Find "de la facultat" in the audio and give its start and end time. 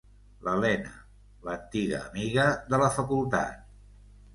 2.75-3.67